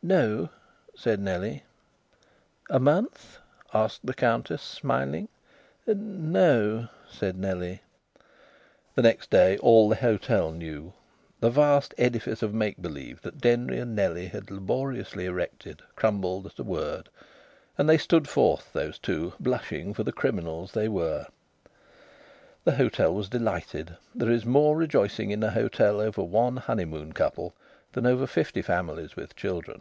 [0.00, 0.48] "No,"
[0.94, 1.64] said Nellie.
[2.70, 3.40] "A month?"
[3.74, 5.28] asked the Countess, smiling.
[5.88, 7.82] "N no," said Nellie.
[8.94, 10.92] The next day all the hotel knew.
[11.40, 16.60] The vast edifice of make believe that Denry and Nellie had laboriously erected crumbled at
[16.60, 17.08] a word,
[17.76, 21.26] and they stood forth, those two, blushing for the criminals they were.
[22.64, 23.96] The hotel was delighted.
[24.14, 27.52] There is more rejoicing in a hotel over one honeymoon couple
[27.92, 29.80] than over fifty families with children.